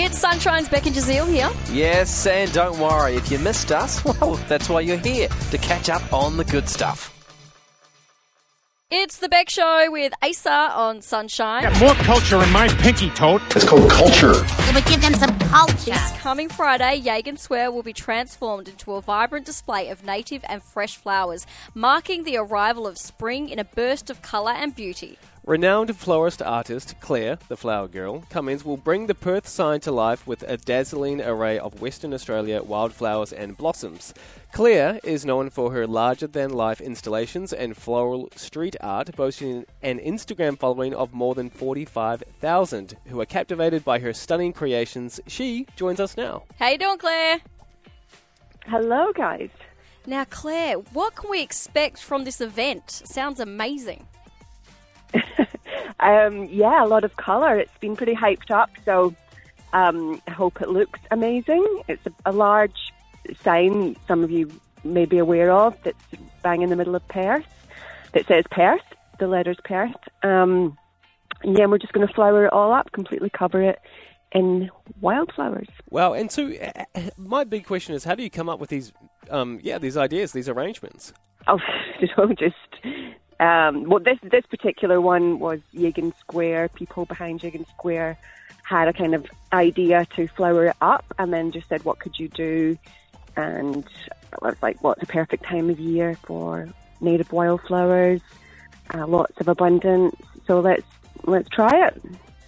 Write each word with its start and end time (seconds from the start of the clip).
It's 0.00 0.16
Sunshine's 0.16 0.68
Beck 0.68 0.86
and 0.86 0.94
Jazeel 0.94 1.26
here. 1.28 1.50
Yes, 1.72 2.24
and 2.24 2.52
don't 2.52 2.78
worry, 2.78 3.16
if 3.16 3.32
you 3.32 3.38
missed 3.40 3.72
us, 3.72 4.04
well, 4.20 4.34
that's 4.46 4.68
why 4.68 4.80
you're 4.80 4.96
here, 4.96 5.26
to 5.50 5.58
catch 5.58 5.88
up 5.88 6.12
on 6.12 6.36
the 6.36 6.44
good 6.44 6.68
stuff. 6.68 7.12
It's 8.92 9.18
the 9.18 9.28
Beck 9.28 9.50
Show 9.50 9.90
with 9.90 10.12
Asa 10.22 10.70
on 10.72 11.02
Sunshine. 11.02 11.64
Got 11.64 11.80
more 11.80 11.94
culture 12.04 12.40
in 12.40 12.50
my 12.52 12.68
pinky 12.68 13.10
toad. 13.10 13.42
It's 13.56 13.64
called 13.68 13.90
culture. 13.90 14.34
It 14.34 14.74
would 14.76 14.86
give 14.86 15.02
them 15.02 15.14
some 15.14 15.36
culture. 15.40 15.90
This 15.90 16.12
coming 16.18 16.48
Friday, 16.48 17.00
Yagan 17.00 17.36
Square 17.36 17.72
will 17.72 17.82
be 17.82 17.92
transformed 17.92 18.68
into 18.68 18.92
a 18.92 19.02
vibrant 19.02 19.46
display 19.46 19.88
of 19.88 20.04
native 20.04 20.44
and 20.48 20.62
fresh 20.62 20.96
flowers, 20.96 21.44
marking 21.74 22.22
the 22.22 22.36
arrival 22.36 22.86
of 22.86 22.98
spring 22.98 23.48
in 23.48 23.58
a 23.58 23.64
burst 23.64 24.10
of 24.10 24.22
colour 24.22 24.52
and 24.52 24.76
beauty. 24.76 25.18
Renowned 25.48 25.96
florist 25.96 26.42
artist 26.42 26.94
Claire, 27.00 27.38
the 27.48 27.56
flower 27.56 27.88
girl, 27.88 28.22
Cummins 28.28 28.66
will 28.66 28.76
bring 28.76 29.06
the 29.06 29.14
Perth 29.14 29.48
sign 29.48 29.80
to 29.80 29.90
life 29.90 30.26
with 30.26 30.42
a 30.42 30.58
dazzling 30.58 31.22
array 31.22 31.58
of 31.58 31.80
Western 31.80 32.12
Australia 32.12 32.62
wildflowers 32.62 33.32
and 33.32 33.56
blossoms. 33.56 34.12
Claire 34.52 35.00
is 35.02 35.24
known 35.24 35.48
for 35.48 35.72
her 35.72 35.86
larger 35.86 36.26
than 36.26 36.50
life 36.50 36.82
installations 36.82 37.54
and 37.54 37.78
floral 37.78 38.28
street 38.36 38.76
art, 38.82 39.16
boasting 39.16 39.64
an 39.80 39.98
Instagram 40.00 40.58
following 40.58 40.92
of 40.92 41.14
more 41.14 41.34
than 41.34 41.48
45,000 41.48 42.98
who 43.06 43.18
are 43.18 43.24
captivated 43.24 43.82
by 43.86 44.00
her 44.00 44.12
stunning 44.12 44.52
creations. 44.52 45.18
She 45.26 45.66
joins 45.76 45.98
us 45.98 46.14
now. 46.14 46.42
How 46.58 46.68
you 46.68 46.76
doing, 46.76 46.98
Claire? 46.98 47.38
Hello, 48.66 49.14
guys. 49.14 49.48
Now, 50.04 50.24
Claire, 50.24 50.74
what 50.92 51.14
can 51.14 51.30
we 51.30 51.40
expect 51.40 52.02
from 52.02 52.24
this 52.24 52.42
event? 52.42 52.90
Sounds 52.90 53.40
amazing. 53.40 54.06
Um, 56.00 56.44
yeah, 56.46 56.84
a 56.84 56.86
lot 56.86 57.04
of 57.04 57.16
colour. 57.16 57.58
It's 57.58 57.76
been 57.78 57.96
pretty 57.96 58.14
hyped 58.14 58.50
up, 58.50 58.70
so 58.84 59.14
um, 59.72 60.20
I 60.26 60.30
hope 60.30 60.60
it 60.60 60.68
looks 60.68 61.00
amazing. 61.10 61.64
It's 61.88 62.06
a, 62.06 62.12
a 62.26 62.32
large 62.32 62.92
sign 63.42 63.96
some 64.06 64.24
of 64.24 64.30
you 64.30 64.50
may 64.84 65.04
be 65.04 65.18
aware 65.18 65.50
of 65.50 65.76
that's 65.82 65.98
bang 66.42 66.62
in 66.62 66.70
the 66.70 66.76
middle 66.76 66.94
of 66.94 67.06
Perth 67.08 67.44
that 68.12 68.26
says 68.26 68.44
Perth, 68.50 68.82
the 69.18 69.26
letters 69.26 69.58
Perth. 69.64 69.96
Um, 70.22 70.78
and 71.42 71.56
yeah, 71.56 71.66
we're 71.66 71.78
just 71.78 71.92
going 71.92 72.06
to 72.06 72.12
flower 72.12 72.46
it 72.46 72.52
all 72.52 72.72
up, 72.72 72.90
completely 72.92 73.30
cover 73.30 73.62
it 73.62 73.78
in 74.32 74.70
wildflowers. 75.00 75.68
Wow, 75.90 76.14
and 76.14 76.30
so 76.30 76.52
uh, 76.52 76.84
uh, 76.94 77.00
my 77.16 77.44
big 77.44 77.66
question 77.66 77.94
is, 77.94 78.04
how 78.04 78.14
do 78.14 78.22
you 78.22 78.30
come 78.30 78.48
up 78.48 78.58
with 78.58 78.70
these, 78.70 78.92
um, 79.30 79.58
yeah, 79.62 79.78
these 79.78 79.96
ideas, 79.96 80.32
these 80.32 80.48
arrangements? 80.48 81.12
Oh, 81.46 81.58
you 82.00 82.08
know, 82.16 82.32
just 82.34 82.56
um, 83.40 83.84
well, 83.84 84.00
this 84.00 84.18
this 84.22 84.44
particular 84.46 85.00
one 85.00 85.38
was 85.38 85.60
Yagan 85.74 86.16
Square. 86.18 86.70
People 86.70 87.04
behind 87.04 87.40
Yagan 87.40 87.68
Square 87.68 88.18
had 88.64 88.88
a 88.88 88.92
kind 88.92 89.14
of 89.14 89.26
idea 89.52 90.06
to 90.16 90.26
flower 90.28 90.66
it 90.66 90.76
up, 90.80 91.04
and 91.18 91.32
then 91.32 91.52
just 91.52 91.68
said, 91.68 91.84
"What 91.84 92.00
could 92.00 92.18
you 92.18 92.28
do?" 92.28 92.76
And 93.36 93.86
I 94.42 94.46
was 94.48 94.56
like, 94.60 94.82
"What's 94.82 95.02
a 95.02 95.06
perfect 95.06 95.44
time 95.44 95.70
of 95.70 95.78
year 95.78 96.16
for 96.24 96.68
native 97.00 97.32
wildflowers? 97.32 98.20
Uh, 98.92 99.06
lots 99.06 99.38
of 99.40 99.46
abundance. 99.46 100.16
So 100.46 100.58
let's 100.58 100.86
let's 101.24 101.48
try 101.48 101.86
it." 101.86 102.02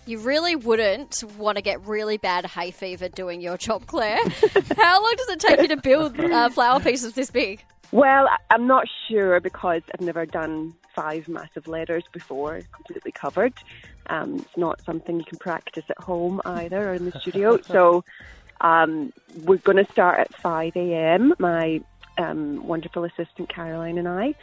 You 0.06 0.18
really 0.18 0.56
wouldn't 0.56 1.22
want 1.38 1.56
to 1.56 1.62
get 1.62 1.86
really 1.86 2.16
bad 2.16 2.44
hay 2.46 2.72
fever 2.72 3.08
doing 3.08 3.40
your 3.40 3.56
job, 3.56 3.86
Claire. 3.86 4.18
How 4.76 5.00
long 5.00 5.14
does 5.16 5.28
it 5.28 5.38
take 5.38 5.60
you 5.60 5.68
to 5.68 5.76
build 5.76 6.18
uh, 6.18 6.48
flower 6.48 6.80
pieces 6.80 7.12
this 7.12 7.30
big? 7.30 7.64
Well, 7.92 8.28
I'm 8.50 8.66
not 8.66 8.86
sure 9.08 9.38
because 9.38 9.82
I've 9.94 10.00
never 10.00 10.26
done 10.26 10.74
five 10.94 11.28
massive 11.28 11.68
letters 11.68 12.04
before, 12.12 12.62
completely 12.72 13.12
covered. 13.12 13.54
Um, 14.08 14.36
it's 14.36 14.56
not 14.56 14.80
something 14.84 15.18
you 15.18 15.24
can 15.24 15.38
practice 15.38 15.84
at 15.88 15.98
home 15.98 16.40
either 16.44 16.90
or 16.90 16.94
in 16.94 17.10
the 17.10 17.20
studio. 17.20 17.58
So 17.66 18.04
um, 18.60 19.12
we're 19.44 19.58
going 19.58 19.84
to 19.84 19.90
start 19.92 20.20
at 20.20 20.34
5 20.36 20.76
a.m., 20.76 21.34
my 21.38 21.80
um, 22.18 22.66
wonderful 22.66 23.04
assistant 23.04 23.48
Caroline 23.48 23.96
and 23.96 24.08
I, 24.08 24.34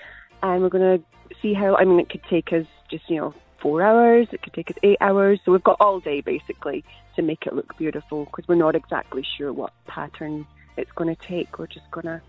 and 0.41 0.62
we're 0.62 0.69
going 0.69 1.00
to 1.00 1.36
see 1.41 1.53
how, 1.53 1.75
I 1.75 1.84
mean, 1.84 2.00
it 2.00 2.09
could 2.09 2.24
take 2.24 2.52
us 2.53 2.66
just, 2.90 3.09
you 3.09 3.18
know, 3.18 3.34
four 3.59 3.81
hours, 3.81 4.28
it 4.31 4.41
could 4.41 4.53
take 4.53 4.72
us 4.72 4.78
eight 4.84 4.97
hours. 5.02 5.40
So 5.44 5.52
we've 5.52 5.63
got 5.63 5.78
all 5.80 6.00
day 6.00 6.22
basically 6.22 6.84
to 7.16 7.22
make 7.22 7.46
it 7.46 7.53
look 7.53 7.78
beautiful 7.78 8.25
because 8.25 8.47
we're 8.47 8.56
not 8.56 8.75
exactly 8.75 9.25
sure 9.38 9.52
what 9.52 9.74
pattern 9.88 10.46
it's 10.78 10.91
going 10.94 11.13
to 11.13 11.22
take. 11.22 11.59
We're 11.59 11.68
just 11.68 11.90
going 11.91 12.06
to 12.06 12.22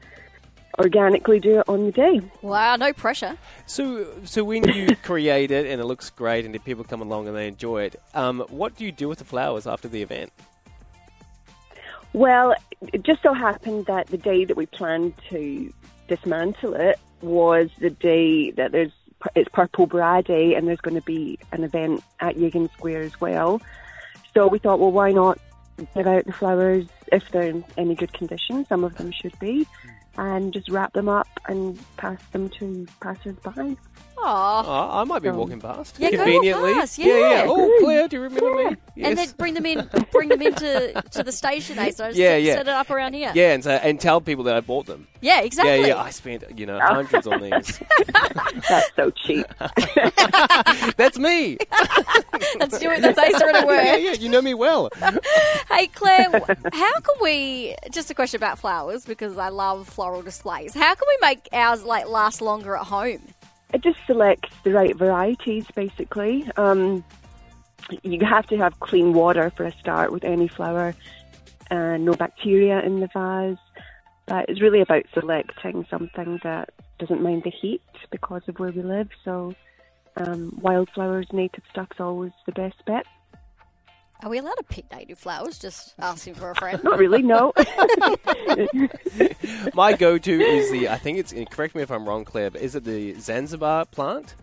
organically 0.78 1.40
do 1.40 1.60
it 1.60 1.68
on 1.68 1.86
the 1.86 1.92
day. 1.92 2.20
Wow, 2.42 2.76
no 2.76 2.92
pressure. 2.92 3.36
So, 3.66 4.06
so 4.24 4.44
when 4.44 4.68
you 4.68 4.94
create 5.02 5.50
it 5.50 5.66
and 5.66 5.80
it 5.80 5.84
looks 5.84 6.10
great, 6.10 6.44
and 6.44 6.54
if 6.54 6.64
people 6.64 6.84
come 6.84 7.02
along 7.02 7.28
and 7.28 7.36
they 7.36 7.48
enjoy 7.48 7.84
it, 7.84 8.00
um, 8.14 8.40
what 8.48 8.76
do 8.76 8.84
you 8.84 8.92
do 8.92 9.08
with 9.08 9.18
the 9.18 9.24
flowers 9.24 9.66
after 9.66 9.88
the 9.88 10.02
event? 10.02 10.32
Well, 12.12 12.54
it 12.92 13.02
just 13.02 13.22
so 13.22 13.34
happened 13.34 13.86
that 13.86 14.06
the 14.06 14.16
day 14.16 14.44
that 14.44 14.56
we 14.56 14.66
planned 14.66 15.14
to 15.30 15.72
dismantle 16.06 16.74
it 16.74 16.98
was 17.20 17.70
the 17.78 17.90
day 17.90 18.50
that 18.52 18.72
there's 18.72 18.92
it's 19.34 19.48
Purple 19.52 19.86
Bra 19.86 20.20
Day, 20.20 20.54
and 20.54 20.68
there's 20.68 20.80
going 20.80 20.94
to 20.94 21.02
be 21.02 21.38
an 21.52 21.64
event 21.64 22.02
at 22.20 22.36
Yagan 22.36 22.72
Square 22.72 23.02
as 23.02 23.20
well. 23.20 23.60
So 24.32 24.46
we 24.46 24.58
thought, 24.58 24.78
well, 24.78 24.92
why 24.92 25.10
not 25.10 25.38
give 25.94 26.06
out 26.06 26.24
the 26.24 26.32
flowers 26.32 26.86
if 27.10 27.28
they're 27.30 27.42
in 27.42 27.64
any 27.76 27.94
good 27.94 28.12
condition? 28.12 28.64
Some 28.66 28.84
of 28.84 28.96
them 28.96 29.10
should 29.10 29.36
be, 29.38 29.66
and 30.18 30.52
just 30.52 30.68
wrap 30.68 30.92
them 30.92 31.08
up 31.08 31.28
and 31.46 31.78
pass 31.96 32.20
them 32.32 32.50
to 32.50 32.86
passers-by. 33.00 33.76
Aw. 34.20 34.64
Oh, 34.94 35.00
I 35.00 35.04
might 35.04 35.22
be 35.22 35.30
walking 35.30 35.60
past 35.60 35.96
Yeah, 35.98 36.10
go 36.10 36.16
walk 36.18 36.24
conveniently. 36.26 36.72
past, 36.74 36.98
yeah, 36.98 37.06
yeah. 37.06 37.44
Oh, 37.46 37.78
Claire, 37.80 38.08
do 38.08 38.16
you 38.16 38.22
remember 38.22 38.54
me? 38.70 38.76
And 39.02 39.16
then 39.16 39.28
bring 39.36 39.54
them 39.54 39.64
in, 39.64 39.88
bring 40.10 40.28
them 40.28 40.42
into 40.42 41.00
to 41.12 41.22
the 41.22 41.30
station, 41.32 41.78
eh? 41.78 41.90
So 41.90 42.06
just 42.08 42.18
Yeah, 42.18 42.30
set, 42.32 42.42
yeah. 42.42 42.52
set 42.54 42.68
it 42.68 42.74
up 42.74 42.90
around 42.90 43.14
here. 43.14 43.30
yeah, 43.34 43.52
and 43.52 43.62
so, 43.62 43.70
and 43.70 44.00
tell 44.00 44.20
people 44.20 44.44
that 44.44 44.56
I 44.56 44.60
bought 44.60 44.86
them. 44.86 45.06
Yeah, 45.20 45.40
exactly. 45.42 45.80
Yeah, 45.80 45.86
yeah. 45.88 46.02
I 46.02 46.10
spent 46.10 46.44
you 46.58 46.66
know 46.66 46.78
hundreds 46.80 47.26
on 47.26 47.40
these. 47.42 47.80
That's 48.68 48.90
so 48.96 49.10
cheap. 49.10 49.46
That's 50.96 51.18
me. 51.18 51.58
That's 52.58 52.78
do 52.78 52.90
it. 52.90 53.00
That's 53.02 53.18
Asa 53.18 53.46
at 53.48 53.54
yeah, 53.54 53.64
work. 53.64 53.84
yeah. 54.00 54.12
You 54.12 54.28
know 54.28 54.42
me 54.42 54.54
well. 54.54 54.90
Hey 55.70 55.86
Claire, 55.88 56.30
wh- 56.30 56.48
how 56.72 56.92
can 57.00 57.14
we? 57.20 57.74
Just 57.90 58.10
a 58.10 58.14
question 58.14 58.38
about 58.38 58.58
flowers 58.58 59.04
because 59.04 59.38
I 59.38 59.48
love 59.48 59.88
floral 59.88 60.22
displays. 60.22 60.74
How 60.74 60.94
can 60.94 61.04
we 61.08 61.18
make 61.26 61.48
ours 61.52 61.82
like 61.84 62.08
last 62.08 62.40
longer 62.40 62.76
at 62.76 62.86
home? 62.86 63.20
It 63.72 63.82
just 63.82 63.98
selects 64.06 64.54
the 64.64 64.72
right 64.72 64.96
varieties, 64.96 65.66
basically. 65.74 66.50
Um, 66.56 67.04
you 68.02 68.24
have 68.24 68.46
to 68.48 68.56
have 68.56 68.80
clean 68.80 69.12
water 69.12 69.50
for 69.50 69.64
a 69.64 69.72
start 69.72 70.12
with 70.12 70.24
any 70.24 70.48
flower, 70.48 70.94
and 71.70 72.04
no 72.04 72.14
bacteria 72.14 72.80
in 72.80 73.00
the 73.00 73.08
vase. 73.08 73.58
But 74.26 74.48
it's 74.48 74.60
really 74.60 74.80
about 74.80 75.04
selecting 75.14 75.86
something 75.90 76.40
that 76.42 76.70
doesn't 76.98 77.22
mind 77.22 77.44
the 77.44 77.50
heat 77.50 77.82
because 78.10 78.42
of 78.48 78.58
where 78.58 78.72
we 78.72 78.82
live. 78.82 79.08
So, 79.24 79.54
um, 80.16 80.58
wildflowers, 80.60 81.26
native 81.32 81.64
stuff's 81.70 82.00
always 82.00 82.32
the 82.46 82.52
best 82.52 82.84
bet. 82.86 83.06
Are 84.22 84.30
we 84.30 84.38
allowed 84.38 84.54
to 84.54 84.64
pick 84.64 84.90
native 84.90 85.18
flowers? 85.18 85.58
Just 85.58 85.94
asking 85.98 86.34
for 86.34 86.50
a 86.50 86.54
friend. 86.56 86.80
Not 86.84 86.98
really, 86.98 87.22
no. 87.22 87.52
My 89.74 89.92
go-to 89.92 90.40
is 90.40 90.72
the. 90.72 90.88
I 90.88 90.98
think 90.98 91.18
it's. 91.18 91.34
Correct 91.50 91.74
me 91.74 91.82
if 91.82 91.90
I'm 91.90 92.08
wrong, 92.08 92.24
Claire. 92.24 92.50
But 92.50 92.62
is 92.62 92.74
it 92.74 92.84
the 92.84 93.14
Zanzibar 93.14 93.84
plant? 93.84 94.34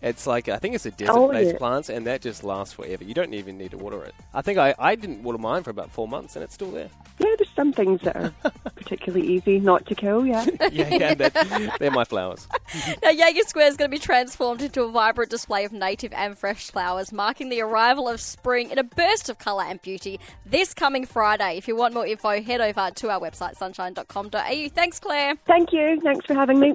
It's 0.00 0.26
like 0.26 0.48
I 0.48 0.58
think 0.58 0.74
it's 0.74 0.84
a 0.84 0.88
oh, 0.88 0.96
desert-based 0.96 1.52
yeah. 1.52 1.58
plant, 1.58 1.88
and 1.88 2.06
that 2.08 2.22
just 2.22 2.42
lasts 2.42 2.74
forever. 2.74 3.04
You 3.04 3.14
don't 3.14 3.34
even 3.34 3.56
need 3.56 3.70
to 3.70 3.78
water 3.78 4.02
it. 4.02 4.16
I 4.34 4.42
think 4.42 4.58
I, 4.58 4.74
I 4.76 4.96
didn't 4.96 5.22
water 5.22 5.38
mine 5.38 5.62
for 5.62 5.70
about 5.70 5.92
four 5.92 6.08
months, 6.08 6.34
and 6.34 6.42
it's 6.42 6.54
still 6.54 6.72
there. 6.72 6.90
yeah, 7.20 7.22
there's 7.28 7.31
some 7.54 7.72
things 7.72 8.00
that 8.02 8.16
are 8.16 8.32
particularly 8.76 9.26
easy 9.26 9.60
not 9.60 9.86
to 9.86 9.94
kill. 9.94 10.26
Yeah. 10.26 10.46
Yeah, 10.72 10.88
yeah, 10.88 11.14
that, 11.14 11.76
they're 11.80 11.90
my 11.90 12.04
flowers. 12.04 12.46
Now, 13.02 13.10
Yagan 13.10 13.42
Square 13.46 13.66
is 13.66 13.76
going 13.76 13.90
to 13.90 13.94
be 13.94 14.00
transformed 14.00 14.62
into 14.62 14.82
a 14.82 14.90
vibrant 14.90 15.30
display 15.30 15.64
of 15.64 15.72
native 15.72 16.12
and 16.14 16.38
fresh 16.38 16.70
flowers, 16.70 17.12
marking 17.12 17.50
the 17.50 17.60
arrival 17.60 18.08
of 18.08 18.20
spring 18.20 18.70
in 18.70 18.78
a 18.78 18.84
burst 18.84 19.28
of 19.28 19.38
colour 19.38 19.64
and 19.64 19.82
beauty 19.82 20.18
this 20.46 20.72
coming 20.72 21.04
Friday. 21.04 21.58
If 21.58 21.68
you 21.68 21.76
want 21.76 21.92
more 21.94 22.06
info, 22.06 22.40
head 22.42 22.60
over 22.60 22.90
to 22.90 23.10
our 23.10 23.20
website, 23.20 23.56
sunshine.com.au. 23.56 24.68
Thanks, 24.74 24.98
Claire. 25.00 25.36
Thank 25.46 25.72
you. 25.72 26.00
Thanks 26.02 26.24
for 26.24 26.34
having 26.34 26.58
me. 26.58 26.74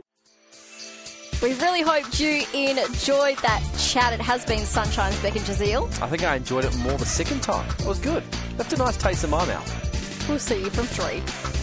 We 1.42 1.54
really 1.56 1.82
hoped 1.82 2.20
you 2.20 2.44
enjoyed 2.54 3.38
that 3.40 3.64
chat. 3.78 4.12
It 4.12 4.22
has 4.22 4.44
been 4.44 4.66
Sunshine's 4.66 5.20
Beck 5.22 5.36
and 5.36 5.46
Jazeel. 5.46 5.86
I 6.02 6.08
think 6.10 6.24
I 6.24 6.36
enjoyed 6.36 6.66
it 6.66 6.76
more 6.78 6.98
the 6.98 7.06
second 7.06 7.44
time. 7.44 7.70
It 7.80 7.86
was 7.86 8.00
good. 8.00 8.24
Left 8.58 8.74
a 8.74 8.78
nice 8.78 8.98
taste 8.98 9.24
in 9.24 9.30
my 9.30 9.46
mouth. 9.46 9.87
We'll 10.28 10.40
see 10.40 10.60
you 10.60 10.70
from 10.70 10.86
three. 10.88 11.57